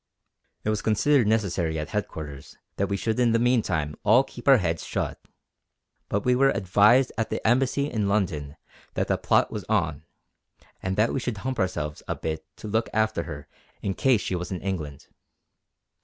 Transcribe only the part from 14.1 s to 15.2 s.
she was in England.